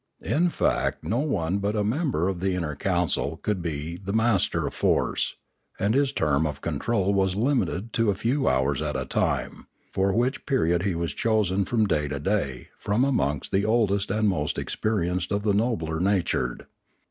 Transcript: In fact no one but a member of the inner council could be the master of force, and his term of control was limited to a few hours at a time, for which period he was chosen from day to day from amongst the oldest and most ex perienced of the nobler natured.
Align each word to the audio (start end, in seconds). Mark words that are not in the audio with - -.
In 0.25 0.49
fact 0.49 1.03
no 1.03 1.19
one 1.19 1.59
but 1.59 1.75
a 1.75 1.83
member 1.83 2.27
of 2.27 2.39
the 2.39 2.55
inner 2.55 2.75
council 2.75 3.37
could 3.37 3.61
be 3.61 3.97
the 4.03 4.11
master 4.13 4.65
of 4.65 4.73
force, 4.73 5.35
and 5.77 5.93
his 5.93 6.11
term 6.11 6.47
of 6.47 6.59
control 6.59 7.13
was 7.13 7.35
limited 7.35 7.93
to 7.93 8.09
a 8.09 8.15
few 8.15 8.47
hours 8.47 8.81
at 8.81 8.95
a 8.95 9.05
time, 9.05 9.67
for 9.91 10.11
which 10.11 10.47
period 10.47 10.81
he 10.81 10.95
was 10.95 11.13
chosen 11.13 11.65
from 11.65 11.85
day 11.85 12.07
to 12.07 12.19
day 12.19 12.69
from 12.79 13.05
amongst 13.05 13.51
the 13.51 13.63
oldest 13.63 14.09
and 14.09 14.27
most 14.27 14.57
ex 14.57 14.75
perienced 14.75 15.29
of 15.29 15.43
the 15.43 15.53
nobler 15.53 15.99
natured. 15.99 16.65